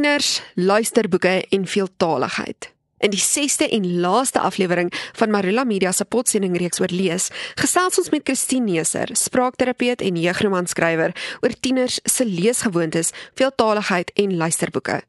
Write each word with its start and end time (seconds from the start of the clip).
tieners, 0.00 0.42
luisterboeke 0.54 1.44
en 1.48 1.66
veeltaligheid. 1.66 2.72
In 3.04 3.12
die 3.12 3.20
6ste 3.20 3.66
en 3.68 4.00
laaste 4.00 4.40
aflewering 4.40 4.88
van 5.12 5.30
Marula 5.30 5.64
Media 5.64 5.92
se 5.92 6.04
potsending 6.04 6.56
reeks 6.56 6.80
oor 6.80 6.92
lees, 6.92 7.26
gesels 7.60 7.98
ons 8.00 8.08
met 8.08 8.24
Christine 8.24 8.64
Neser, 8.64 9.10
spraakterapeut 9.12 10.00
en 10.00 10.16
jeugromanskrywer 10.16 11.12
oor 11.42 11.56
tieners 11.60 11.98
se 12.04 12.24
leesgewoontes, 12.24 13.12
veeltaligheid 13.36 14.12
en 14.14 14.36
luisterboeke. 14.36 15.02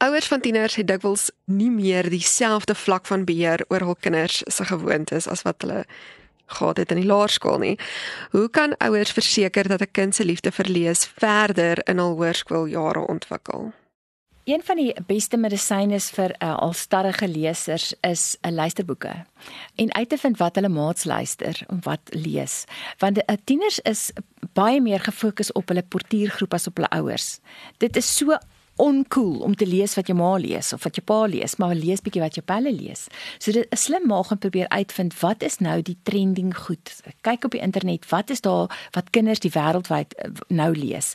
Ouers 0.00 0.30
van 0.32 0.40
tieners 0.40 0.78
het 0.80 0.88
dikwels 0.88 1.28
nie 1.44 1.68
meer 1.70 2.08
dieselfde 2.08 2.74
vlak 2.74 3.04
van 3.12 3.26
beheer 3.28 3.64
oor 3.68 3.84
hul 3.90 3.98
kinders 4.00 4.40
se 4.48 4.64
gewoontes 4.64 5.28
as 5.28 5.44
wat 5.44 5.60
hulle 5.66 5.84
gehad 6.46 6.80
het 6.80 6.96
in 6.96 7.02
die 7.02 7.10
laerskool 7.10 7.60
nie. 7.60 7.76
Hoe 8.32 8.48
kan 8.48 8.72
ouers 8.80 9.12
verseker 9.12 9.68
dat 9.68 9.84
'n 9.84 9.92
kind 9.92 10.14
se 10.14 10.24
liefde 10.24 10.52
vir 10.52 10.68
lees 10.68 11.04
verder 11.18 11.84
in 11.84 11.98
hul 11.98 12.16
hoërskooljare 12.16 13.06
ontwikkel? 13.06 13.72
Een 14.44 14.62
van 14.64 14.76
die 14.76 14.94
beste 15.06 15.36
medisyne 15.36 15.98
vir 16.00 16.32
uh, 16.38 16.54
alstarrige 16.64 17.28
lesers 17.28 17.92
is 18.00 18.36
'n 18.40 18.48
uh, 18.48 18.54
luisterboeke. 18.54 19.12
En 19.74 19.94
uit 19.94 20.08
te 20.08 20.18
vind 20.18 20.38
wat 20.38 20.54
hulle 20.54 20.68
maats 20.68 21.04
luister 21.04 21.64
en 21.68 21.78
wat 21.82 22.00
lees. 22.04 22.64
Want 22.98 23.18
uh, 23.18 23.36
tieners 23.44 23.78
is 23.78 24.12
baie 24.52 24.80
meer 24.80 25.00
gefokus 25.00 25.52
op 25.52 25.68
hulle 25.68 25.82
portuïergroep 25.82 26.54
as 26.54 26.66
op 26.66 26.76
hulle 26.76 26.88
ouers. 26.88 27.38
Dit 27.76 27.96
is 27.96 28.16
so 28.16 28.38
oncool 28.80 29.40
om 29.44 29.54
te 29.56 29.66
lees 29.68 29.94
wat 29.98 30.08
jou 30.08 30.16
ma 30.18 30.32
lees 30.40 30.72
of 30.72 30.84
wat 30.86 30.96
jou 30.96 31.04
pa 31.06 31.20
lees, 31.28 31.56
maar 31.60 31.74
lees 31.76 32.00
bietjie 32.04 32.22
wat 32.22 32.38
jou 32.38 32.44
pelle 32.46 32.72
lees. 32.72 33.06
So 33.38 33.52
dit 33.52 33.66
'n 33.70 33.76
slim 33.76 34.06
maag 34.06 34.28
gaan 34.28 34.38
probeer 34.38 34.68
uitvind 34.68 35.20
wat 35.20 35.42
is 35.42 35.58
nou 35.58 35.82
die 35.82 35.96
trending 36.02 36.56
goed. 36.56 37.02
Kyk 37.20 37.44
op 37.44 37.50
die 37.50 37.60
internet, 37.60 38.08
wat 38.08 38.30
is 38.30 38.40
daar 38.40 38.68
wat 38.92 39.10
kinders 39.10 39.40
die 39.40 39.50
wêreldwyd 39.50 40.14
eh, 40.14 40.30
nou 40.48 40.72
lees. 40.74 41.14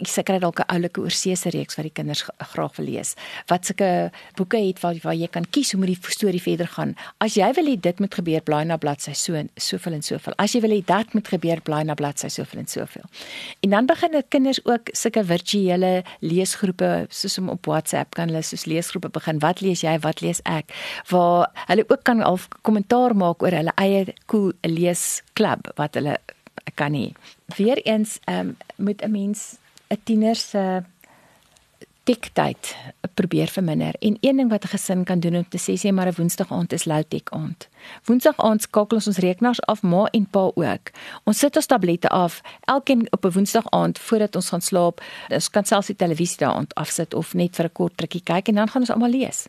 Ek 0.00 0.08
sê 0.08 0.22
kry 0.22 0.38
dalk 0.38 0.60
'n 0.60 0.72
oulike 0.74 1.00
oorseese 1.00 1.50
reeks 1.50 1.76
wat 1.76 1.84
die 1.84 1.92
kinders 1.92 2.24
graag 2.38 2.76
wil 2.76 2.86
lees. 2.86 3.14
Wat 3.46 3.64
sulke 3.66 4.10
boeke 4.34 4.56
het 4.56 4.80
waar, 4.80 4.94
waar 5.02 5.14
jy 5.14 5.28
kan 5.28 5.44
kies 5.50 5.72
hoe 5.72 5.80
moet 5.80 5.88
die 5.88 6.10
storie 6.10 6.42
verder 6.42 6.68
gaan. 6.68 6.94
As 7.18 7.34
jy 7.34 7.52
wil 7.52 7.66
hê 7.66 7.80
dit 7.80 7.98
moet 7.98 8.14
gebeur, 8.14 8.40
blaai 8.42 8.64
na 8.64 8.76
bladsy 8.76 9.12
so 9.12 9.34
en 9.34 9.50
soveel 9.56 9.92
en 9.92 10.02
soveel. 10.02 10.34
As 10.36 10.52
jy 10.52 10.60
wil 10.60 10.70
hê 10.70 10.84
dat 10.84 11.14
moet 11.14 11.28
gebeur, 11.28 11.60
blaai 11.60 11.84
na 11.84 11.94
bladsy 11.94 12.28
soveel 12.28 12.60
en 12.60 12.66
soveel. 12.66 13.04
En 13.60 13.70
dan 13.70 13.86
begin 13.86 14.22
kinders 14.28 14.60
ook 14.64 14.88
sulke 14.92 15.24
virtuele 15.24 16.04
leesgroepe 16.20 17.05
soos 17.08 17.38
om 17.38 17.48
op 17.48 17.66
WhatsApp 17.66 18.14
kan 18.14 18.28
hulle 18.28 18.42
soos 18.42 18.66
leesgroepe 18.66 19.08
begin. 19.08 19.38
Wat 19.38 19.60
lees 19.60 19.82
jy? 19.82 19.98
Wat 19.98 20.20
lees 20.20 20.40
ek? 20.44 20.72
Waar 21.10 21.50
hulle 21.66 21.84
ook 21.88 22.02
kan 22.02 22.22
al 22.22 22.38
kommentaar 22.62 23.16
maak 23.16 23.42
oor 23.42 23.54
hulle 23.54 23.74
eie 23.76 24.14
cool 24.26 24.52
leesklub 24.62 25.70
wat 25.76 25.94
hulle 25.94 26.18
kan 26.74 26.92
nie. 26.92 27.14
Weereens 27.56 28.18
ehm 28.24 28.48
um, 28.48 28.56
moet 28.76 29.02
'n 29.02 29.10
mens 29.10 29.58
'n 29.90 30.00
tiener 30.04 30.36
se 30.36 30.82
diktyd 32.06 32.76
probeer 33.14 33.50
verminder. 33.50 33.94
En 33.98 34.16
een 34.20 34.36
ding 34.36 34.50
wat 34.50 34.64
'n 34.64 34.68
gesin 34.68 35.04
kan 35.04 35.20
doen 35.20 35.36
om 35.36 35.48
te 35.48 35.58
sê 35.58 35.74
sê 35.80 35.92
maar 35.92 36.06
'n 36.06 36.14
Woensdag 36.16 36.52
aand 36.52 36.72
is 36.72 36.84
loutek 36.84 37.30
aand. 37.30 37.68
Woensdag 38.04 38.36
aand 38.36 38.62
skakel 38.62 38.96
ons 38.96 39.06
ons 39.06 39.18
rekenaars 39.18 39.60
af, 39.60 39.82
ma 39.82 40.04
en 40.04 40.26
pa 40.26 40.50
ook. 40.54 40.90
Ons 41.24 41.38
sit 41.38 41.56
ons 41.56 41.66
tablette 41.66 42.08
af, 42.08 42.40
elkeen 42.64 43.12
op 43.12 43.24
'n 43.24 43.30
Woensdag 43.30 43.70
aand 43.70 43.98
voordat 43.98 44.36
ons 44.36 44.48
gaan 44.48 44.60
slaap. 44.60 45.02
Ons 45.28 45.50
kan 45.50 45.64
selfs 45.64 45.86
die 45.86 45.96
televisie 45.96 46.38
daar 46.38 46.54
aand 46.54 46.74
afsit 46.74 47.14
of 47.14 47.34
net 47.34 47.56
vir 47.56 47.64
'n 47.64 47.72
kort 47.72 48.00
rukkie 48.00 48.22
kyk 48.22 48.48
en 48.48 48.54
dan 48.54 48.68
gaan 48.68 48.80
ons 48.80 48.90
almal 48.90 49.10
lees 49.10 49.48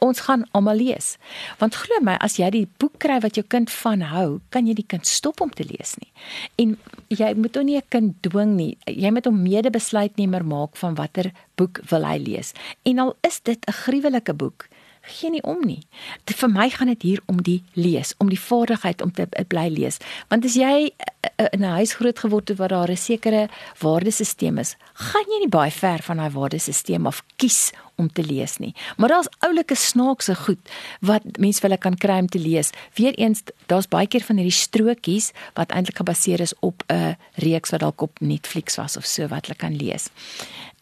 ons 0.00 0.20
gaan 0.26 0.44
almal 0.56 0.76
lees. 0.80 1.16
Want 1.58 1.76
glo 1.78 2.00
my, 2.04 2.16
as 2.24 2.38
jy 2.40 2.50
die 2.50 2.66
boek 2.80 2.98
kry 3.02 3.20
wat 3.20 3.38
jou 3.38 3.44
kind 3.46 3.70
van 3.70 4.04
hou, 4.10 4.40
kan 4.50 4.66
jy 4.66 4.74
die 4.74 4.86
kind 4.86 5.06
stop 5.06 5.40
om 5.40 5.50
te 5.50 5.64
lees 5.68 5.94
nie. 6.00 6.10
En 6.56 6.76
jy 7.08 7.32
moet 7.36 7.56
hom 7.56 7.66
nie 7.66 7.76
'n 7.76 7.88
kind 7.88 8.14
dwing 8.22 8.56
nie. 8.56 8.76
Jy 8.86 9.10
moet 9.10 9.24
hom 9.24 9.42
medebesluitnemer 9.42 10.44
maak 10.44 10.76
van 10.76 10.94
watter 10.94 11.32
boek 11.56 11.80
wil 11.90 12.04
hy 12.04 12.18
lees. 12.18 12.52
En 12.84 12.98
al 12.98 13.16
is 13.22 13.40
dit 13.40 13.58
'n 13.66 13.72
gruwelike 13.72 14.34
boek, 14.34 14.68
gee 15.10 15.30
nie 15.30 15.42
om 15.42 15.60
nie. 15.66 15.80
Dit 16.24 16.36
vir 16.40 16.50
my 16.52 16.68
gaan 16.70 16.90
dit 16.92 17.02
hier 17.02 17.22
om 17.26 17.42
die 17.42 17.60
lees, 17.74 18.14
om 18.18 18.30
die 18.30 18.40
vaardigheid 18.40 19.02
om 19.02 19.12
te 19.12 19.26
bly 19.48 19.68
lees. 19.68 20.00
Want 20.28 20.44
as 20.44 20.56
jy 20.58 20.90
eh, 20.90 21.30
eh, 21.36 21.46
in 21.52 21.60
'n 21.64 21.76
huis 21.78 21.94
groot 21.94 22.18
geword 22.18 22.48
het 22.48 22.58
waar 22.58 22.68
daar 22.68 22.90
'n 22.90 22.96
sekere 22.96 23.48
waardesisteem 23.78 24.58
is, 24.58 24.76
gaan 24.94 25.26
jy 25.28 25.38
nie 25.38 25.48
baie 25.48 25.70
ver 25.70 26.02
van 26.02 26.16
daai 26.16 26.30
waardesisteem 26.30 27.06
af 27.06 27.22
kies 27.36 27.72
om 27.96 28.12
te 28.12 28.24
lees 28.24 28.56
nie. 28.58 28.74
Maar 28.96 29.08
daar's 29.08 29.28
oulike 29.38 29.74
snaakse 29.74 30.34
goed 30.34 30.70
wat 31.00 31.22
mense 31.38 31.68
wel 31.68 31.78
kan 31.78 31.96
kry 31.96 32.18
om 32.18 32.28
te 32.28 32.38
lees. 32.38 32.70
Weereens 32.94 33.42
daar's 33.66 33.88
baie 33.88 34.06
keer 34.06 34.24
van 34.24 34.36
hierdie 34.40 34.56
strokies 34.56 35.30
wat 35.54 35.70
eintlik 35.70 35.96
gebaseer 35.96 36.40
is 36.40 36.54
op 36.60 36.82
'n 36.88 37.16
reeks 37.34 37.70
wat 37.70 37.80
dalk 37.80 38.00
op 38.00 38.20
Netflix 38.20 38.76
was 38.76 38.96
of 38.96 39.04
so 39.04 39.28
wat 39.28 39.46
hulle 39.46 39.58
kan 39.58 39.76
lees. 39.76 40.08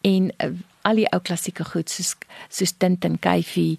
En 0.01 0.33
uh, 0.45 0.51
al 0.83 1.01
die 1.01 1.07
ou 1.13 1.21
klassieke 1.21 1.65
goed 1.65 1.91
soos 1.91 2.15
soos 2.49 2.73
Tintin, 2.79 3.19
Kyfie 3.19 3.79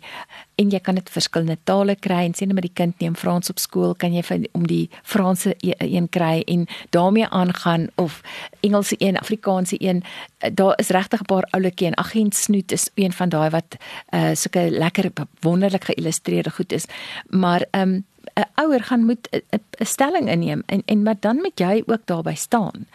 en 0.60 0.72
jy 0.74 0.80
kan 0.84 0.96
dit 1.00 1.10
verskillende 1.10 1.58
tale 1.64 1.96
kry 1.96 2.26
en 2.26 2.36
sien 2.36 2.52
net 2.52 2.60
met 2.60 2.68
die 2.68 2.76
kind 2.76 3.00
neem 3.00 3.16
Frans 3.16 3.50
op 3.50 3.60
skool 3.60 3.96
kan 3.96 4.14
jy 4.14 4.24
vir 4.28 4.48
om 4.58 4.68
die 4.68 4.90
Franse 5.04 5.56
e, 5.60 5.74
een 5.80 6.10
kry 6.10 6.44
en 6.48 6.68
daarmee 6.96 7.28
aangaan 7.30 7.88
of 7.96 8.22
Engelse 8.62 8.96
een, 9.00 9.18
Afrikaanse 9.18 9.80
een 9.80 10.04
daar 10.54 10.76
is 10.80 10.90
regtig 10.90 11.22
'n 11.22 11.26
paar 11.26 11.48
oulike 11.52 11.86
en 11.86 11.98
Agent 11.98 12.36
Snoet 12.36 12.72
is 12.72 12.90
een 12.96 13.14
van 13.14 13.30
daai 13.30 13.50
wat 13.50 13.78
uh 14.14 14.36
sulke 14.36 14.70
lekker 14.72 15.12
wonderlik 15.42 15.84
geïllustreerde 15.84 16.52
goed 16.52 16.72
is 16.72 16.86
maar 17.30 17.66
um 17.72 18.06
'n 18.36 18.50
ouer 18.56 18.84
gaan 18.84 19.06
moet 19.06 19.30
'n 19.32 19.86
stelling 19.86 20.30
inneem 20.30 20.64
en 20.66 20.82
en 20.86 21.04
maar 21.04 21.20
dan 21.20 21.36
moet 21.36 21.60
jy 21.60 21.84
ook 21.86 22.02
daarby 22.06 22.36
staan. 22.36 22.88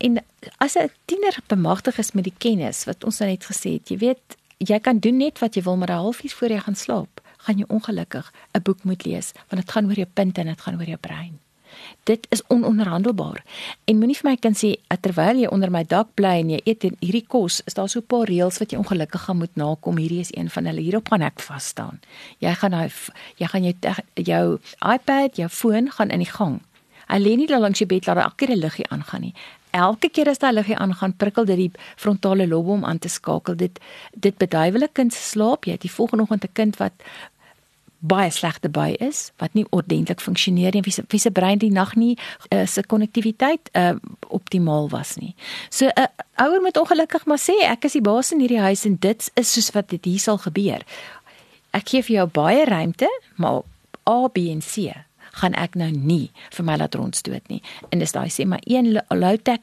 En 0.00 0.22
as 0.56 0.74
'n 0.78 0.90
tiener 1.04 1.36
bemagtig 1.46 1.98
is 1.98 2.12
met 2.12 2.24
die 2.24 2.38
kennis 2.38 2.84
wat 2.84 3.04
ons 3.04 3.18
nou 3.18 3.30
net 3.30 3.44
gesê 3.44 3.72
het, 3.76 3.88
jy 3.88 3.98
weet, 3.98 4.36
jy 4.56 4.78
kan 4.80 4.98
doen 4.98 5.16
net 5.16 5.38
wat 5.38 5.54
jy 5.54 5.62
wil, 5.62 5.76
maar 5.76 5.90
'n 5.90 6.02
halfuur 6.04 6.30
voor 6.30 6.48
jy 6.48 6.60
gaan 6.60 6.76
slaap, 6.76 7.20
gaan 7.36 7.58
jy 7.58 7.64
ongelukkig 7.68 8.32
'n 8.52 8.62
boek 8.62 8.84
moet 8.84 9.04
lees, 9.04 9.32
want 9.48 9.62
dit 9.62 9.70
gaan 9.70 9.86
oor 9.86 10.00
jou 10.02 10.08
punte 10.12 10.40
en 10.40 10.46
dit 10.46 10.60
gaan 10.60 10.78
oor 10.78 10.86
jou 10.86 10.96
brein. 10.96 11.38
Dit 12.04 12.26
is 12.30 12.42
ononderhandelbaar. 12.46 13.44
En 13.84 13.98
moenie 13.98 14.16
vir 14.16 14.30
my 14.30 14.36
kan 14.36 14.54
sê 14.54 14.74
terwyl 15.00 15.36
jy 15.36 15.46
onder 15.46 15.70
my 15.70 15.84
dak 15.84 16.08
bly 16.14 16.40
en 16.40 16.50
jy 16.50 16.60
eet 16.64 16.82
hierdie 16.82 17.26
kos, 17.26 17.62
is 17.66 17.74
daar 17.74 17.88
so 17.88 17.98
'n 18.00 18.06
paar 18.06 18.26
reëls 18.26 18.58
wat 18.58 18.70
jy 18.70 18.78
ongelukkig 18.78 19.20
gaan 19.20 19.36
moet 19.36 19.56
nakom. 19.56 19.96
Hierdie 19.96 20.20
is 20.20 20.34
een 20.34 20.50
van 20.50 20.64
hulle. 20.64 20.80
Hierop 20.80 21.08
gaan 21.08 21.22
ek 21.22 21.40
vas 21.40 21.66
staan. 21.66 22.00
Jy 22.38 22.54
gaan 22.54 22.70
nou 22.70 22.88
jy 23.36 23.46
gaan 23.46 23.62
jou 23.62 23.74
jou 24.14 24.58
iPad, 24.94 25.36
jou 25.36 25.48
foon 25.48 25.90
gaan 25.90 26.10
in 26.10 26.18
die 26.18 26.32
gang. 26.32 26.60
Hy 27.08 27.18
lê 27.18 27.36
nie 27.36 27.48
langs 27.48 27.78
jou 27.78 27.86
bed 27.86 28.06
laat 28.06 28.16
daar 28.16 28.24
elke 28.24 28.46
keer 28.46 28.56
'n 28.56 28.60
liggie 28.60 28.88
aangaan 28.88 29.20
nie 29.20 29.34
elke 29.70 30.08
keer 30.08 30.28
as 30.28 30.38
daai 30.38 30.52
liggie 30.52 30.76
aangaan, 30.76 31.16
prikkel 31.16 31.44
dit 31.44 31.56
die 31.56 31.70
frontale 31.96 32.46
lobe 32.48 32.70
om 32.70 32.84
aan 32.84 32.98
te 32.98 33.08
skakel. 33.08 33.56
Dit 33.56 33.80
dit 34.12 34.36
beduiwel 34.36 34.82
'n 34.82 34.92
kind 34.92 35.14
se 35.14 35.22
slaap. 35.22 35.64
Jy 35.64 35.72
het 35.72 35.82
die 35.82 35.92
volgende 35.92 36.22
oggend 36.22 36.44
'n 36.44 36.52
kind 36.52 36.76
wat 36.76 36.92
baie 38.00 38.30
slegte 38.30 38.68
by 38.68 38.96
is, 38.98 39.30
wat 39.36 39.52
nie 39.52 39.66
ordentlik 39.70 40.20
funksioneer 40.20 40.72
nie, 40.72 40.82
wie 40.82 40.92
se 40.92 41.04
wie 41.08 41.20
se 41.20 41.30
brein 41.30 41.58
die 41.58 41.72
nag 41.72 41.94
nie 41.94 42.18
uh, 42.48 42.66
se 42.66 42.82
konnektiwiteit 42.82 43.68
uh, 43.76 43.92
optimaal 44.28 44.88
was 44.88 45.16
nie. 45.16 45.34
So 45.68 45.86
'n 45.86 46.00
uh, 46.00 46.06
ouer 46.34 46.60
moet 46.60 46.76
ongelukkig 46.76 47.26
maar 47.26 47.38
sê 47.38 47.60
ek 47.60 47.84
is 47.84 47.92
die 47.92 48.00
baas 48.00 48.32
in 48.32 48.40
hierdie 48.40 48.60
huis 48.60 48.84
en 48.84 48.96
dit 48.96 49.30
is 49.34 49.52
soos 49.52 49.70
wat 49.70 49.88
dit 49.88 50.04
hier 50.04 50.18
sal 50.18 50.38
gebeur. 50.38 50.84
Ek 51.70 51.88
gee 51.88 52.02
vir 52.02 52.16
jou 52.16 52.26
baie 52.26 52.64
ruimte, 52.64 53.08
maar 53.36 53.62
A, 54.08 54.28
B 54.28 54.36
en 54.48 54.60
C 54.60 55.09
gaan 55.30 55.54
ek 55.54 55.74
nou 55.74 55.90
nie 55.90 56.30
vir 56.50 56.64
my 56.64 56.76
laat 56.76 56.94
rondstoot 56.94 57.48
nie. 57.48 57.62
En 57.90 57.98
dis 57.98 58.12
daai 58.12 58.28
sê 58.28 58.46
maar 58.46 58.62
een 58.64 59.00
low 59.08 59.36
tech 59.42 59.60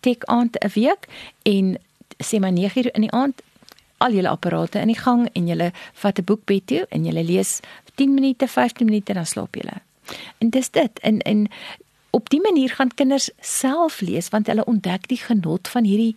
tek 0.00 0.24
aand 0.24 0.56
'n 0.60 0.70
week 0.74 1.08
en 1.42 1.78
sê 2.22 2.40
maar 2.40 2.52
9 2.52 2.78
uur 2.78 2.94
in 2.94 3.00
die 3.00 3.10
aand 3.10 3.42
al 3.98 4.12
julle 4.12 4.28
apparate 4.28 4.78
in 4.78 4.92
die 4.92 4.98
gang 4.98 5.28
en 5.32 5.46
julle 5.46 5.72
vat 5.92 6.18
'n 6.18 6.24
boek 6.24 6.44
bed 6.44 6.66
toe 6.66 6.86
en 6.90 7.04
julle 7.04 7.24
lees 7.24 7.60
10 7.94 8.14
minute, 8.14 8.48
15 8.48 8.86
minute 8.86 9.12
dan 9.12 9.26
slaap 9.26 9.54
julle. 9.54 9.80
En 10.38 10.50
dis 10.50 10.70
dit. 10.70 10.98
En 10.98 11.18
en 11.18 11.48
op 12.10 12.30
die 12.30 12.40
manier 12.40 12.70
gaan 12.70 12.94
kinders 12.94 13.30
self 13.40 14.00
lees 14.00 14.28
want 14.28 14.46
hulle 14.46 14.64
ontdek 14.64 15.08
die 15.08 15.18
genot 15.18 15.68
van 15.68 15.84
hierdie 15.84 16.16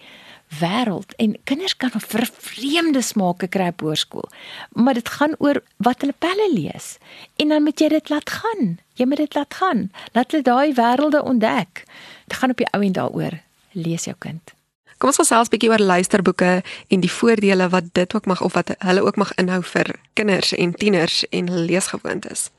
wêreld 0.59 1.15
en 1.15 1.35
kinders 1.43 1.75
kan 1.77 1.91
vervreemde 1.91 3.01
smake 3.01 3.47
kry 3.47 3.67
op 3.73 3.81
hoërskool. 3.81 4.29
Maar 4.71 4.93
dit 4.93 5.09
gaan 5.09 5.35
oor 5.37 5.61
wat 5.77 6.01
hulle 6.01 6.15
pelle 6.17 6.49
lees. 6.53 6.97
En 7.35 7.47
dan 7.53 7.63
moet 7.63 7.79
jy 7.79 7.89
dit 7.89 8.09
laat 8.09 8.29
gaan. 8.29 8.77
Jy 8.95 9.05
moet 9.05 9.17
dit 9.17 9.35
laat 9.35 9.53
gaan. 9.53 9.89
Laat 10.11 10.31
hulle 10.31 10.43
daai 10.43 10.73
wêrelde 10.73 11.23
ontdek. 11.23 11.83
Dit 12.27 12.37
gaan 12.37 12.55
op 12.55 12.57
die 12.57 12.71
ou 12.71 12.83
en 12.83 12.95
daaroor 12.95 13.39
lees 13.71 14.07
jou 14.07 14.15
kind. 14.19 14.55
Kom 14.97 15.11
ons 15.11 15.19
gesels 15.21 15.47
'n 15.47 15.53
bietjie 15.53 15.69
oor 15.69 15.79
luisterboeke 15.79 16.63
en 16.87 16.99
die 16.99 17.11
voordele 17.11 17.69
wat 17.69 17.83
dit 17.93 18.15
ook 18.15 18.25
mag 18.25 18.41
of 18.41 18.53
wat 18.53 18.73
hulle 18.77 19.01
ook 19.01 19.15
mag 19.15 19.33
inhou 19.35 19.63
vir 19.63 19.95
kinders 20.13 20.53
en 20.53 20.73
tieners 20.73 21.27
en 21.29 21.65
leesgewoontes. 21.65 22.49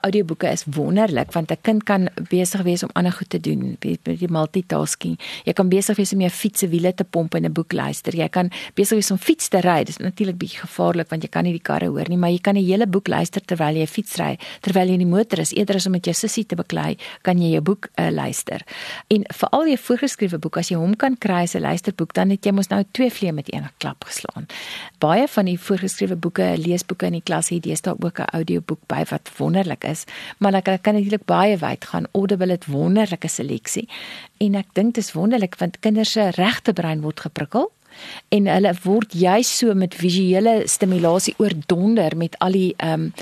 Audioboeke 0.00 0.48
is 0.48 0.64
wonderlik 0.64 1.32
want 1.32 1.50
'n 1.50 1.58
kind 1.62 1.82
kan 1.82 2.08
besig 2.28 2.62
wees 2.62 2.82
om 2.82 2.90
ander 2.92 3.12
goed 3.12 3.30
te 3.30 3.40
doen, 3.40 3.76
met 3.80 4.04
die 4.04 4.28
multitasking. 4.28 5.18
Jy 5.44 5.52
kan 5.52 5.68
besig 5.68 5.96
wees 5.96 6.12
om 6.12 6.20
jou 6.20 6.30
fiets 6.30 6.58
se 6.58 6.68
wiele 6.68 6.94
te 6.94 7.04
pomp 7.04 7.34
en 7.34 7.44
'n 7.44 7.52
boek 7.52 7.72
luister. 7.72 8.16
Jy 8.16 8.28
kan 8.28 8.50
besig 8.74 8.96
wees 8.96 9.10
om 9.10 9.18
fiets 9.18 9.48
te 9.48 9.60
ry. 9.60 9.78
Dit 9.78 9.88
is 9.88 9.96
natuurlik 9.96 10.38
bietjie 10.38 10.60
gevaarlik 10.60 11.08
want 11.10 11.22
jy 11.22 11.28
kan 11.28 11.44
nie 11.44 11.52
die 11.52 11.62
karre 11.62 11.86
hoor 11.86 12.08
nie, 12.08 12.16
maar 12.16 12.30
jy 12.30 12.38
kan 12.38 12.56
'n 12.56 12.64
hele 12.64 12.86
boek 12.86 13.08
luister 13.08 13.40
terwyl 13.40 13.76
jy 13.76 13.86
fiets 13.86 14.16
ry. 14.16 14.38
Terwyl 14.60 14.86
jy 14.86 14.92
in 14.92 14.98
die 14.98 15.16
motor 15.16 15.38
is, 15.38 15.52
eerder 15.52 15.76
as 15.76 15.86
om 15.86 15.92
met 15.92 16.04
jou 16.04 16.14
sussie 16.14 16.46
te 16.46 16.56
beklei, 16.56 16.96
kan 17.22 17.38
jy 17.38 17.50
jou 17.50 17.60
boek 17.60 17.88
uh, 17.98 18.10
luister. 18.10 18.62
En 19.08 19.24
veral 19.34 19.66
jou 19.66 19.78
voorgeskrewe 19.78 20.38
boek, 20.38 20.56
as 20.56 20.70
jy 20.70 20.76
hom 20.76 20.96
kan 20.96 21.16
kry 21.18 21.42
as 21.42 21.54
'n 21.54 21.60
luisterboek, 21.60 22.14
dan 22.14 22.30
het 22.30 22.44
jy 22.44 22.52
mos 22.52 22.68
nou 22.68 22.84
twee 22.92 23.10
vleie 23.10 23.32
met 23.32 23.52
een 23.52 23.68
klap 23.78 24.04
geslaan. 24.04 24.46
Baie 24.98 25.28
van 25.28 25.44
die 25.44 25.58
voorgeskrewe 25.58 26.16
boeke, 26.16 26.54
leesboeke 26.56 27.06
in 27.06 27.12
die 27.12 27.22
klas 27.22 27.48
het 27.48 27.62
deesdae 27.62 27.94
ook 27.98 28.18
'n 28.20 28.30
audioboek 28.32 28.80
by 28.86 29.04
wat 29.10 29.30
wonderlik 29.36 29.84
is, 29.84 29.89
maar 30.38 30.54
ek 30.54 30.82
kan 30.82 30.94
natuurlik 30.94 31.24
baie 31.24 31.56
wyd 31.56 31.84
gaan. 31.84 32.08
Audible 32.12 32.50
het 32.50 32.66
wonderlike 32.66 33.28
seleksie 33.28 33.88
en 34.38 34.54
ek 34.54 34.74
dink 34.74 34.94
dit 34.94 35.04
is 35.04 35.12
wonderlik 35.12 35.56
want 35.60 35.80
kinders 35.80 36.12
se 36.12 36.30
regte 36.36 36.72
brein 36.72 37.00
word 37.00 37.20
geprikkel 37.20 37.70
en 38.28 38.48
hulle 38.50 38.72
word 38.84 39.14
juis 39.16 39.50
so 39.60 39.74
met 39.74 39.94
visuele 39.98 40.62
stimulasie 40.70 41.34
oordonder 41.42 42.16
met 42.16 42.36
al 42.44 42.56
die 42.56 42.72
ehm 42.78 43.08
um, 43.08 43.12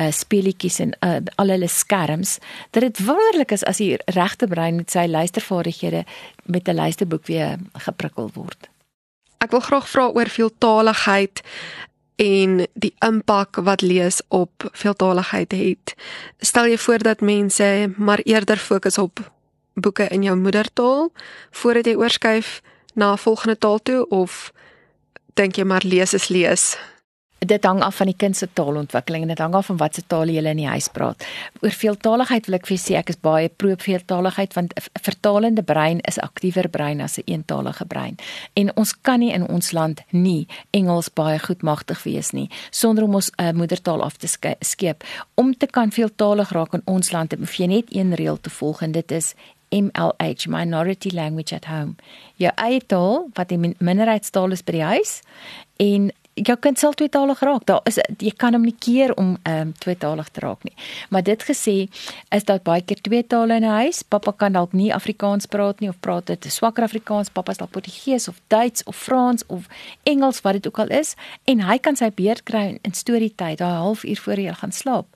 uh, 0.00 0.10
speletjies 0.12 0.78
en 0.84 0.94
uh, 1.00 1.18
al 1.40 1.52
hulle 1.54 1.68
skerms 1.68 2.38
dat 2.70 2.82
dit 2.82 3.04
wonderlik 3.06 3.52
is 3.56 3.64
as 3.64 3.80
die 3.82 3.96
regte 4.18 4.48
brein 4.50 4.76
met 4.82 4.90
sy 4.90 5.06
luistervaardighede 5.10 6.04
met 6.44 6.68
'n 6.68 6.74
luisterboek 6.74 7.26
weer 7.26 7.58
geprikkel 7.72 8.30
word. 8.34 8.68
Ek 9.38 9.50
wil 9.50 9.60
graag 9.60 9.88
vra 9.88 10.08
oor 10.08 10.28
veeltaligheid 10.28 11.42
en 12.16 12.66
die 12.72 12.94
impak 13.04 13.56
wat 13.56 13.80
lees 13.80 14.20
op 14.28 14.68
veeltaligheid 14.72 15.52
het. 15.52 15.94
Stel 16.38 16.66
jy 16.66 16.78
voor 16.78 16.98
dat 16.98 17.20
mense 17.20 17.92
maar 17.96 18.20
eerder 18.24 18.56
fokus 18.56 18.98
op 18.98 19.20
boeke 19.74 20.08
in 20.08 20.22
jou 20.22 20.36
moedertaal 20.36 21.12
voordat 21.50 21.86
jy 21.86 21.94
oorskuif 21.94 22.62
na 22.94 23.12
'n 23.12 23.18
volgende 23.18 23.58
taal 23.58 23.78
toe 23.82 24.08
of 24.08 24.52
dink 25.34 25.56
jy 25.56 25.64
maar 25.64 25.82
lees 25.84 26.14
is 26.14 26.28
lees? 26.28 26.78
Dit 27.38 27.64
hang 27.64 27.82
af 27.82 27.96
van 28.00 28.06
die 28.06 28.16
kind 28.16 28.36
se 28.36 28.48
taalontwikkeling 28.52 29.22
en 29.22 29.28
dit 29.28 29.38
hang 29.38 29.54
af 29.54 29.66
van 29.66 29.76
watse 29.76 30.02
taal 30.06 30.30
jy 30.32 30.42
in 30.42 30.56
die 30.62 30.68
huis 30.68 30.88
praat. 30.88 31.24
Oor 31.60 31.70
veeltaligheid 31.70 32.46
wil 32.48 32.56
ek 32.58 32.66
vir 32.66 32.80
sê 32.80 32.96
ek 32.96 33.12
is 33.12 33.20
baie 33.20 33.48
pro 33.48 33.74
veeltaligheid 33.76 34.54
want 34.56 34.72
'n 34.74 35.00
vertalende 35.02 35.62
brein 35.62 36.00
is 36.08 36.18
aktiewer 36.18 36.68
brein 36.68 37.00
as 37.00 37.18
'n 37.18 37.22
eentalige 37.26 37.84
brein. 37.84 38.16
En 38.54 38.76
ons 38.76 38.94
kan 39.02 39.20
nie 39.20 39.32
in 39.32 39.48
ons 39.48 39.72
land 39.72 40.00
nie 40.10 40.46
Engels 40.70 41.08
baie 41.08 41.38
goed 41.38 41.62
magtig 41.62 42.02
wees 42.04 42.32
nie 42.32 42.48
sonder 42.70 43.04
om 43.04 43.14
ons 43.14 43.30
uh, 43.40 43.50
moedertaal 43.52 44.02
af 44.02 44.16
te 44.16 44.28
skep. 44.60 45.04
Om 45.34 45.56
te 45.56 45.66
kan 45.66 45.90
veeltalig 45.90 46.50
raak 46.50 46.74
in 46.74 46.82
ons 46.84 47.12
land, 47.12 47.38
moet 47.38 47.56
jy 47.56 47.66
net 47.66 47.84
een 47.90 48.14
reël 48.14 48.40
te 48.40 48.50
volg 48.50 48.82
en 48.82 48.92
dit 48.92 49.12
is 49.12 49.34
MLH 49.70 50.46
minority 50.46 51.10
language 51.10 51.54
at 51.54 51.64
home. 51.64 51.96
Jou 52.36 52.52
eie 52.54 52.80
taal 52.86 53.26
wat 53.34 53.48
die 53.48 53.58
minderheidstaal 53.58 54.52
is 54.52 54.62
by 54.62 54.72
die 54.72 54.86
huis 54.86 55.20
en 55.82 56.10
jou 56.36 56.56
kind 56.60 56.78
sal 56.78 56.92
tweetalig 56.92 57.40
raak. 57.40 57.64
Daar 57.68 57.80
is 57.88 57.98
jy 58.18 58.32
kan 58.36 58.54
hom 58.56 58.64
nie 58.66 58.76
keer 58.78 59.14
om 59.16 59.36
ehm 59.42 59.68
um, 59.68 59.72
tweetalig 59.80 60.28
te 60.30 60.40
raak 60.44 60.64
nie. 60.64 60.74
Maar 61.10 61.22
dit 61.22 61.42
gesê 61.42 61.76
is 62.30 62.44
daar 62.44 62.60
baie 62.62 62.82
keer 62.82 63.00
twee 63.00 63.22
tale 63.22 63.56
in 63.56 63.64
'n 63.64 63.76
huis. 63.82 64.02
Pappa 64.02 64.32
kan 64.32 64.52
dalk 64.52 64.72
nie 64.72 64.92
Afrikaans 64.94 65.46
praat 65.46 65.80
nie 65.80 65.88
of 65.88 66.00
praat 66.00 66.26
dit 66.26 66.44
swakker 66.44 66.84
Afrikaans. 66.84 67.30
Pappa 67.30 67.52
is 67.52 67.58
dalk 67.58 67.70
Portugees 67.70 68.28
of 68.28 68.40
Duits 68.48 68.84
of 68.84 68.96
Frans 68.96 69.46
of 69.46 69.66
Engels 70.02 70.40
wat 70.40 70.52
dit 70.52 70.66
ook 70.66 70.78
al 70.78 70.88
is 70.88 71.14
en 71.44 71.60
hy 71.60 71.78
kan 71.78 71.96
sy 71.96 72.10
beurt 72.10 72.42
kry 72.42 72.78
in 72.82 72.92
storietyd, 72.92 73.58
daai 73.58 73.72
halfuur 73.72 74.20
voor 74.20 74.36
hy 74.36 74.52
gaan 74.52 74.72
slaap 74.72 75.06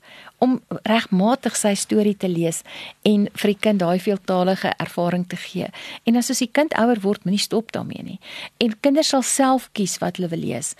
om 0.41 0.57
regmatig 0.89 1.55
sy 1.55 1.75
storie 1.77 2.15
te 2.17 2.29
lees 2.29 2.63
en 3.05 3.27
vir 3.37 3.51
die 3.53 3.59
kind 3.61 3.81
daai 3.83 3.99
veeltaalige 4.01 4.73
ervaring 4.81 5.27
te 5.29 5.37
gee. 5.37 5.69
En 6.09 6.17
as 6.17 6.31
as 6.33 6.41
die 6.41 6.49
kind 6.49 6.73
ouer 6.81 7.01
word, 7.03 7.25
moenie 7.25 7.41
stop 7.41 7.71
daarmee 7.75 8.03
nie. 8.03 8.19
En 8.63 8.73
kinders 8.81 9.13
sal 9.13 9.25
self 9.27 9.69
kies 9.77 9.99
wat 10.01 10.17
hulle 10.17 10.31
wil 10.33 10.41
lees. 10.41 10.73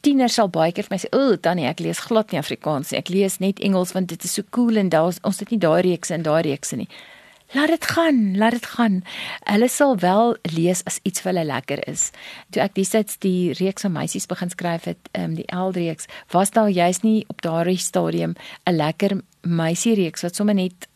Tieners 0.00 0.38
sal 0.40 0.48
baie 0.48 0.72
keer 0.72 0.88
vir 0.88 0.96
my 0.96 1.00
sê, 1.04 1.12
"O, 1.12 1.36
tannie, 1.36 1.66
ek 1.66 1.80
lees 1.80 2.00
glad 2.00 2.32
nie 2.32 2.40
Afrikaans 2.40 2.92
nie. 2.92 2.98
Ek 2.98 3.08
lees 3.08 3.38
net 3.40 3.60
Engels 3.60 3.92
want 3.92 4.08
dit 4.08 4.24
is 4.24 4.32
so 4.32 4.42
cool 4.50 4.76
en 4.76 4.88
daar 4.88 5.12
ons 5.22 5.38
het 5.38 5.50
nie 5.50 5.58
daai 5.58 5.82
reekse 5.82 6.14
en 6.14 6.22
daai 6.22 6.42
reekse 6.42 6.76
nie." 6.76 6.88
Laat 7.52 7.68
dit 7.68 7.84
gaan, 7.84 8.36
laat 8.36 8.50
dit 8.50 8.66
gaan. 8.66 9.02
Hulle 9.44 9.68
sal 9.68 9.98
wel 9.98 10.36
lees 10.42 10.80
as 10.88 10.98
iets 11.02 11.20
vir 11.20 11.32
hulle 11.32 11.44
lekker 11.44 11.82
is. 11.88 12.06
Toe 12.50 12.62
ek 12.64 12.78
destyds 12.78 13.18
die 13.20 13.52
reeks 13.58 13.84
van 13.84 13.92
meisies 13.92 14.26
begin 14.30 14.52
skryf 14.52 14.88
het, 14.88 15.10
ehm 15.12 15.32
um, 15.32 15.34
die 15.36 15.48
L-reeks, 15.52 16.08
was 16.32 16.50
daar 16.56 16.72
juist 16.72 17.04
nie 17.04 17.24
op 17.28 17.42
daardie 17.44 17.76
stadium 17.76 18.32
'n 18.64 18.76
lekker 18.76 19.20
meisie 19.42 19.94
reeks 19.94 20.22
wat 20.22 20.36
sommer 20.36 20.54
net 20.54 20.88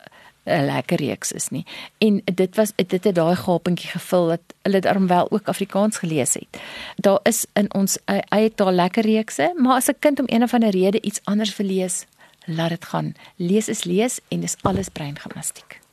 'n 0.45 0.65
lekker 0.65 0.97
reeks 0.97 1.31
is 1.31 1.49
nie. 1.49 1.65
En 1.97 2.21
dit 2.25 2.55
was 2.55 2.71
dit 2.75 3.03
het 3.03 3.15
daai 3.15 3.35
gapentjie 3.35 3.89
gevul 3.89 4.27
dat 4.27 4.41
hulle 4.61 4.79
darm 4.79 5.07
wel 5.07 5.31
ook 5.31 5.47
Afrikaans 5.47 5.97
gelees 5.97 6.33
het. 6.33 6.61
Daar 6.95 7.19
is 7.23 7.45
in 7.53 7.73
ons 7.73 7.97
eie 8.05 8.53
taal 8.55 8.71
lekker 8.71 9.03
reekse, 9.03 9.53
maar 9.57 9.75
as 9.75 9.89
'n 9.89 9.99
kind 9.99 10.19
om 10.19 10.25
een 10.27 10.43
of 10.43 10.53
ander 10.53 10.69
rede 10.69 11.01
iets 11.01 11.21
anders 11.23 11.55
wil 11.57 11.67
lees, 11.67 12.05
laat 12.45 12.69
dit 12.69 12.85
gaan. 12.85 13.15
Lees 13.35 13.67
is 13.67 13.83
lees 13.83 14.19
en 14.27 14.39
dis 14.39 14.55
alles 14.61 14.89
breingimnastiek. 14.89 15.86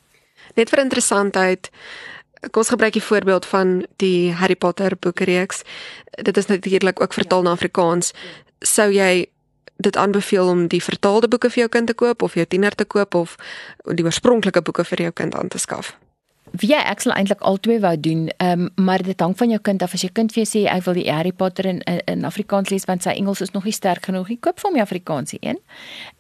Net 0.55 0.71
vir 0.71 0.85
interessantheid, 0.85 1.71
kom 2.51 2.63
ons 2.63 2.73
gebruik 2.75 2.93
die 2.93 3.03
voorbeeld 3.03 3.47
van 3.47 3.87
die 3.97 4.33
Harry 4.33 4.57
Potter 4.57 4.97
boekreeks. 5.01 5.63
Dit 6.23 6.37
is 6.37 6.47
natuurlik 6.47 7.01
ook 7.01 7.13
vertaal 7.13 7.43
na 7.43 7.51
Afrikaans. 7.57 8.13
Sou 8.61 8.91
jy 8.93 9.27
dit 9.77 9.97
aanbeveel 9.97 10.49
om 10.49 10.67
die 10.69 10.83
vertaalde 10.83 11.29
boeke 11.29 11.51
vir 11.51 11.65
jou 11.65 11.69
kind 11.69 11.91
te 11.91 11.95
koop 11.95 12.23
of 12.23 12.35
jou 12.35 12.47
tiener 12.47 12.75
te 12.75 12.85
koop 12.85 13.15
of 13.15 13.37
die 13.85 14.05
oorspronklike 14.05 14.63
boeke 14.63 14.85
vir 14.85 15.09
jou 15.09 15.13
kind 15.13 15.35
aan 15.35 15.49
te 15.49 15.59
skaf? 15.59 15.97
Wie 16.61 16.75
ek 16.77 17.03
sal 17.03 17.15
eintlik 17.17 17.43
albei 17.43 17.81
wou 17.83 17.95
doen, 17.99 18.29
um, 18.43 18.69
maar 18.77 19.03
dit 19.03 19.21
hang 19.21 19.35
van 19.39 19.51
jou 19.51 19.59
kind 19.67 19.83
af. 19.83 19.95
As 19.97 20.05
jou 20.07 20.13
kind 20.15 20.33
vir 20.33 20.45
jou 20.45 20.51
sê 20.51 20.61
ek 20.71 20.85
wil 20.87 20.95
die 20.95 21.09
Harry 21.11 21.33
Potter 21.33 21.67
in 21.67 21.81
in, 21.91 22.01
in 22.11 22.25
Afrikaans 22.25 22.71
lees 22.71 22.87
want 22.87 23.03
sy 23.03 23.15
Engels 23.19 23.43
is 23.43 23.53
nog 23.55 23.67
nie 23.67 23.75
sterk 23.75 24.07
genoeg 24.07 24.31
nie, 24.31 24.39
koop 24.39 24.61
vir 24.61 24.69
hom 24.69 24.79
die 24.79 24.85
Afrikaanse 24.85 25.39
een. 25.41 25.59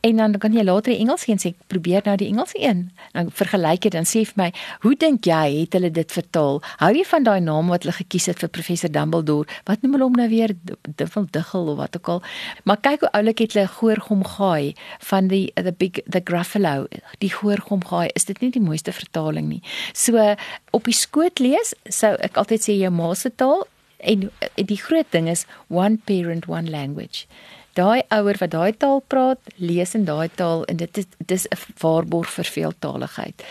En 0.02 0.16
dan 0.20 0.38
kan 0.42 0.52
jy 0.52 0.64
later 0.66 0.92
die 0.92 1.00
Engelse 1.04 1.30
een 1.30 1.40
sê, 1.42 1.52
probeer 1.70 2.02
nou 2.08 2.16
die 2.20 2.28
Engelse 2.32 2.58
een. 2.58 2.88
Dan 3.14 3.30
vergelyk 3.30 3.86
jy 3.86 3.92
dan 3.94 4.08
sê 4.08 4.24
vir 4.26 4.40
my, 4.40 4.48
hoe 4.82 4.94
dink 4.98 5.28
jy 5.28 5.60
het 5.60 5.76
hulle 5.78 5.92
dit 5.94 6.16
vertaal? 6.16 6.60
Hou 6.82 6.90
jy 6.94 7.04
van 7.12 7.28
daai 7.28 7.40
naam 7.44 7.70
wat 7.72 7.86
hulle 7.86 7.94
gekies 8.00 8.26
het 8.32 8.42
vir 8.42 8.50
professor 8.58 8.92
Dumbledore? 8.92 9.46
Wat 9.70 9.82
noem 9.82 9.96
hulle 9.96 10.08
hom 10.10 10.18
nou 10.18 10.28
weer? 10.32 10.56
Duffel 10.98 11.28
Diggel 11.30 11.70
of 11.72 11.78
wat 11.78 11.98
ook 12.00 12.10
al. 12.16 12.22
Maar 12.64 12.82
kyk 12.82 13.06
hoe 13.06 13.12
oulik 13.20 13.44
het 13.44 13.54
hulle 13.54 13.70
Goorgom 13.70 14.26
gaai 14.34 14.74
van 15.10 15.30
die 15.30 15.46
the 15.54 15.72
big 15.72 16.02
the 16.10 16.20
Gruffalo. 16.24 16.88
Die 17.22 17.30
Goorgom 17.32 17.84
gaai, 17.86 18.10
is 18.14 18.26
dit 18.26 18.40
nie 18.42 18.50
die 18.54 18.62
mooiste 18.64 18.92
vertaling 18.92 19.48
nie? 19.48 19.62
So 19.94 20.23
op 20.70 20.84
die 20.84 20.96
skoot 20.96 21.38
lees, 21.38 21.74
sou 21.90 22.14
ek 22.24 22.36
altyd 22.40 22.66
sê 22.66 22.78
jou 22.78 22.90
ma 22.94 23.14
se 23.14 23.30
taal 23.30 23.66
en 24.04 24.30
die 24.54 24.80
groot 24.80 25.10
ding 25.10 25.28
is 25.28 25.46
one 25.68 25.98
parent 26.08 26.48
one 26.48 26.70
language. 26.70 27.26
Daai 27.74 28.04
ouer 28.14 28.38
wat 28.38 28.52
daai 28.52 28.72
taal 28.78 29.00
praat, 29.10 29.40
lees 29.58 29.96
in 29.98 30.04
daai 30.06 30.28
taal 30.38 30.62
en 30.70 30.78
dit 30.78 30.98
is 31.02 31.06
dis 31.18 31.46
'n 31.50 31.58
waarborg 31.82 32.30
vir 32.30 32.44
veeltaaligheid. 32.44 33.42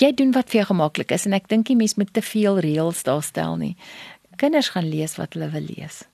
Jy 0.00 0.12
doen 0.14 0.32
wat 0.32 0.48
vir 0.50 0.60
jou 0.60 0.66
gemaklik 0.72 1.12
is 1.12 1.26
en 1.26 1.32
ek 1.32 1.48
dink 1.48 1.66
die 1.66 1.76
mens 1.76 1.96
moet 1.96 2.12
te 2.12 2.22
veel 2.22 2.58
reëls 2.58 3.02
daar 3.02 3.22
stel 3.22 3.56
nie. 3.56 3.76
Kinders 4.36 4.68
gaan 4.68 4.88
lees 4.88 5.16
wat 5.16 5.34
hulle 5.34 5.50
wil 5.50 5.66
lees. 5.76 6.04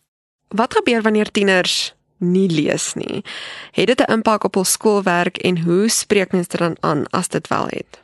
Wat 0.48 0.74
gebeur 0.74 1.02
wanneer 1.02 1.30
tieners 1.30 1.94
nie 2.18 2.48
lees 2.48 2.94
nie? 2.94 3.22
Het 3.72 3.86
dit 3.86 4.00
'n 4.00 4.12
impak 4.12 4.44
op 4.44 4.54
hul 4.54 4.64
skoolwerk 4.64 5.38
en 5.38 5.62
hoe 5.62 5.88
spreek 5.88 6.32
mens 6.32 6.48
dit 6.48 6.60
dan 6.60 6.76
aan 6.80 7.06
as 7.10 7.28
dit 7.28 7.48
wel 7.48 7.66
het? 7.66 7.98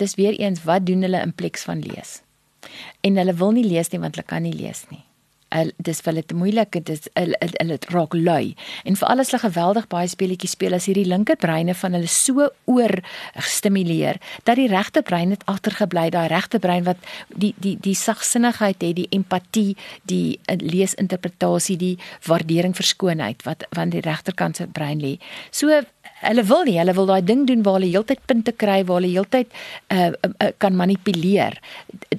Dis 0.00 0.14
weer 0.18 0.38
eens 0.38 0.64
wat 0.64 0.86
doen 0.86 1.02
hulle 1.06 1.22
in 1.22 1.34
plek 1.34 1.58
van 1.58 1.80
lees. 1.80 2.20
En 3.00 3.16
hulle 3.16 3.34
wil 3.34 3.52
nie 3.56 3.66
lees 3.66 3.90
nie 3.92 4.00
want 4.02 4.16
hulle 4.16 4.26
kan 4.26 4.42
nie 4.42 4.54
lees 4.56 4.86
nie. 4.90 5.04
Dis 5.78 6.00
vir 6.02 6.10
hulle 6.10 6.24
te 6.26 6.34
moeilik, 6.34 6.72
dit 6.74 6.88
is 6.90 7.04
hulle 7.14 7.38
hulle 7.38 7.76
raak 7.92 8.16
lui. 8.18 8.54
En 8.82 8.96
vir 8.98 9.10
alles 9.12 9.30
hulle 9.30 9.42
geweldig 9.44 9.86
baie 9.92 10.08
speletjies 10.10 10.56
speel 10.56 10.74
as 10.74 10.88
hierdie 10.90 11.06
linkerbreine 11.06 11.76
van 11.78 11.94
hulle 11.94 12.10
so 12.10 12.48
oor 12.70 12.94
gestimuleer 13.36 14.18
dat 14.48 14.58
die 14.58 14.66
regterbrein 14.72 15.30
net 15.30 15.46
agtergebly, 15.50 16.08
daai 16.10 16.26
regterbrein 16.32 16.88
wat 16.88 16.98
die 17.30 17.52
die 17.62 17.76
die 17.78 17.94
sagsinnigheid 17.94 18.82
het, 18.82 18.96
die 18.98 19.08
empatie, 19.14 19.76
die 20.10 20.40
eh, 20.50 20.58
leesinterpretasie, 20.58 21.78
die 21.78 21.96
waardering 22.26 22.74
vir 22.74 22.90
skoonheid 22.90 23.46
wat 23.46 23.68
van 23.78 23.94
die 23.94 24.02
regterkant 24.02 24.58
se 24.58 24.66
brein 24.66 24.98
lê. 24.98 25.20
So 25.54 25.84
hulle 26.24 26.44
wil 26.48 26.64
nie, 26.66 26.76
hulle 26.78 26.94
wil 26.96 27.08
daai 27.08 27.24
ding 27.24 27.44
doen 27.48 27.62
waar 27.66 27.78
hulle 27.78 27.90
heeltyd 27.92 28.22
punte 28.28 28.52
kry, 28.52 28.78
waar 28.88 29.00
hulle 29.00 29.12
heeltyd 29.12 29.50
uh, 29.92 30.10
uh, 30.12 30.50
kan 30.62 30.76
manipuleer. 30.76 31.58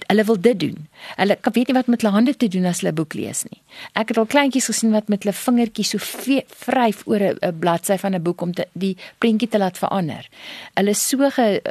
Hulle 0.08 0.26
wil 0.30 0.40
dit 0.48 0.60
doen. 0.60 0.88
Hulle 1.16 1.38
kan 1.42 1.56
weet 1.56 1.72
nie 1.72 1.78
wat 1.78 1.90
met 1.92 2.04
hulle 2.04 2.14
hande 2.16 2.36
te 2.38 2.50
doen 2.52 2.66
as 2.70 2.82
hulle 2.82 2.94
'n 2.94 3.00
boek 3.00 3.14
lees 3.14 3.44
nie. 3.50 3.62
Ek 3.94 4.10
het 4.10 4.18
al 4.18 4.30
kleintjies 4.30 4.70
gesien 4.72 4.92
wat 4.92 5.10
met 5.10 5.24
hulle 5.24 5.34
vingertjies 5.34 5.90
so 5.90 6.00
vryf 6.00 7.06
oor 7.06 7.22
'n 7.22 7.60
bladsy 7.60 7.98
van 7.98 8.16
'n 8.16 8.24
boek 8.24 8.42
om 8.42 8.54
te, 8.54 8.68
die 8.74 8.98
prentjie 9.20 9.50
te 9.50 9.58
laat 9.58 9.78
verander. 9.78 10.28
Hulle 10.76 10.90
is 10.90 11.08
so 11.08 11.30
ge 11.30 11.62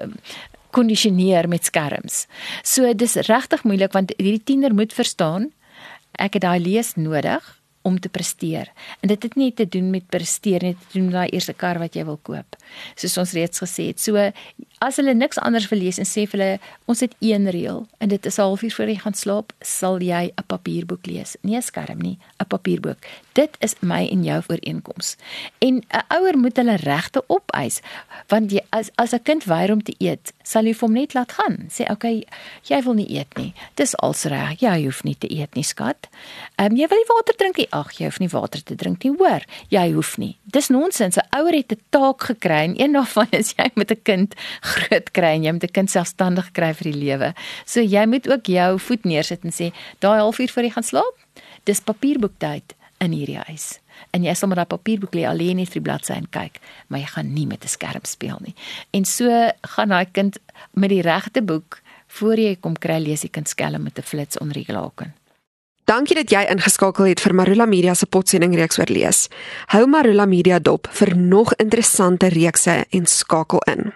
kondisioneer 0.70 1.48
met 1.48 1.64
skerms. 1.64 2.26
So 2.62 2.92
dis 2.94 3.14
regtig 3.14 3.62
moeilik 3.64 3.92
want 3.92 4.12
hierdie 4.18 4.42
tiener 4.44 4.74
moet 4.74 4.92
verstaan 4.92 5.52
ek 6.18 6.34
het 6.34 6.42
daai 6.42 6.60
lees 6.62 6.94
nodig 6.96 7.42
om 7.84 7.98
te 8.00 8.08
presteer. 8.08 8.70
En 9.04 9.10
dit 9.12 9.22
het 9.22 9.34
nie 9.36 9.50
te 9.52 9.66
doen 9.68 9.90
met 9.92 10.06
presteer 10.08 10.64
nie, 10.64 10.72
dit 10.72 10.96
doen 10.96 11.10
met 11.10 11.18
daai 11.18 11.34
eerste 11.36 11.52
kar 11.52 11.78
wat 11.82 11.96
jy 11.98 12.06
wil 12.08 12.16
koop. 12.24 12.56
Soos 12.96 13.18
ons 13.20 13.34
reeds 13.36 13.60
gesê 13.60 13.90
het. 13.92 14.00
So 14.00 14.16
as 14.84 14.96
hulle 15.00 15.14
niks 15.14 15.38
anders 15.38 15.68
wil 15.70 15.78
lees 15.78 15.98
en 15.98 16.08
sê 16.08 16.26
vir 16.28 16.40
hulle 16.40 16.58
ons 16.90 17.00
het 17.00 17.14
een 17.20 17.48
reël 17.50 17.86
en 18.00 18.08
dit 18.08 18.26
is 18.26 18.38
'n 18.38 18.42
halfuur 18.42 18.74
voor 18.74 18.88
jy 18.88 18.98
gaan 18.98 19.14
slaap, 19.14 19.52
sal 19.60 19.98
jy 20.00 20.32
'n 20.36 20.46
papierboek 20.46 21.06
lees. 21.06 21.36
Nie 21.42 21.56
'n 21.56 21.62
skerm 21.62 21.98
nie, 21.98 22.18
'n 22.40 22.46
papierboek. 22.46 22.98
Dit 23.32 23.56
is 23.60 23.74
my 23.80 24.08
en 24.08 24.24
jou 24.24 24.42
ooreenkoms. 24.48 25.16
En 25.58 25.74
'n 25.74 26.04
ouer 26.08 26.38
moet 26.38 26.56
hulle 26.56 26.76
regte 26.76 27.24
opeis 27.26 27.80
want 28.28 28.50
jy 28.50 28.60
as 28.70 28.90
as 28.94 29.12
'n 29.12 29.22
kind 29.22 29.44
weier 29.44 29.72
om 29.72 29.82
te 29.82 29.94
eet, 29.98 30.32
sal 30.42 30.64
jy 30.64 30.74
hom 30.80 30.92
net 30.92 31.14
laat 31.14 31.32
gaan. 31.32 31.66
Sê 31.68 31.82
oké, 31.82 31.92
okay, 31.92 32.26
jy 32.62 32.82
wil 32.82 32.94
nie 32.94 33.10
eet 33.16 33.36
nie. 33.36 33.54
Dis 33.74 33.96
als 33.96 34.24
reg. 34.24 34.60
Jy 34.60 34.84
hoef 34.84 35.02
nie 35.04 35.16
te 35.18 35.30
eet 35.32 35.54
nie, 35.54 35.64
skat. 35.64 36.08
Ehm 36.56 36.72
um, 36.72 36.76
jy 36.76 36.88
wil 36.88 36.98
nie 36.98 37.10
water 37.16 37.36
drink 37.36 37.56
nie. 37.56 37.68
Ag, 37.70 37.92
jy 37.98 38.04
hoef 38.04 38.18
nie 38.18 38.28
water 38.28 38.62
te 38.62 38.74
drink 38.74 39.04
nie, 39.04 39.14
hoor. 39.18 39.42
Jy 39.68 39.92
hoef 39.92 40.18
nie. 40.18 40.36
Dis 40.44 40.68
nonsens. 40.68 41.16
'n 41.16 41.38
Ouer 41.38 41.54
het 41.54 41.72
'n 41.72 41.80
taak 41.90 42.22
gekry 42.22 42.62
en 42.64 42.80
een 42.80 42.92
daarvan 42.92 43.26
is 43.30 43.54
jy 43.56 43.70
met 43.74 43.90
'n 43.90 44.02
kind 44.02 44.34
groot 44.74 45.10
kry 45.16 45.34
en 45.36 45.44
jy 45.44 45.52
moet 45.52 45.64
'n 45.64 45.76
kind 45.78 45.90
selfstandig 45.90 46.52
kry 46.52 46.72
vir 46.74 46.92
die 46.92 46.98
lewe. 46.98 47.34
So 47.64 47.80
jy 47.80 48.06
moet 48.06 48.28
ook 48.28 48.46
jou 48.46 48.78
voet 48.78 49.04
neersit 49.04 49.44
en 49.44 49.52
sê, 49.52 49.72
daai 50.00 50.18
halfuur 50.18 50.50
voor 50.50 50.62
jy 50.62 50.70
gaan 50.70 50.88
slaap, 50.90 51.16
dis 51.64 51.80
papierboektyd 51.80 52.74
in 53.00 53.12
hierdie 53.12 53.40
huis. 53.48 53.78
En 54.10 54.24
jy 54.24 54.34
sal 54.34 54.48
met 54.48 54.56
daai 54.56 54.70
papierboek 54.70 55.14
lê 55.14 55.24
alleen 55.28 55.56
net 55.56 55.68
vir 55.72 55.80
die 55.80 55.88
bladsy 55.88 56.12
en 56.12 56.28
kyk, 56.30 56.60
maar 56.88 57.00
jy 57.00 57.06
gaan 57.06 57.34
nie 57.34 57.46
met 57.46 57.64
'n 57.64 57.68
skerm 57.68 58.04
speel 58.04 58.38
nie. 58.40 58.54
En 58.92 59.04
so 59.04 59.50
gaan 59.74 59.88
daai 59.88 60.06
kind 60.12 60.38
met 60.74 60.90
die 60.90 61.02
regte 61.02 61.42
boek 61.42 61.80
voor 62.08 62.36
jy 62.36 62.56
kom 62.60 62.76
kry 62.76 62.98
lees 62.98 63.20
die 63.20 63.30
kind 63.30 63.48
skelm 63.48 63.82
met 63.82 63.98
'n 63.98 64.02
flits 64.02 64.38
onder 64.38 64.54
die 64.54 64.72
laken. 64.72 65.14
Dankie 65.84 66.16
dat 66.16 66.30
jy 66.30 66.46
ingeskakel 66.48 67.04
het 67.04 67.20
vir 67.20 67.34
Marula 67.34 67.66
Media 67.66 67.94
se 67.94 68.06
potsending 68.06 68.54
reeks 68.56 68.78
oor 68.78 68.88
lees. 68.88 69.28
Hou 69.66 69.86
Marula 69.86 70.24
Media 70.24 70.58
dop 70.58 70.88
vir 70.90 71.16
nog 71.16 71.52
interessante 71.54 72.28
reekse 72.28 72.84
en 72.90 73.06
skakel 73.06 73.60
in. 73.68 73.92